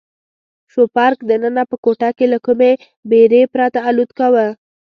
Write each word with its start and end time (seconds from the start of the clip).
شوپرک 0.71 1.19
دننه 1.29 1.63
په 1.71 1.75
کوټه 1.83 2.09
کې 2.17 2.25
له 2.33 2.37
کومې 2.45 2.71
بېرې 3.09 3.41
پرته 3.53 3.79
الوت 3.89 4.11
کاوه. 4.19 4.47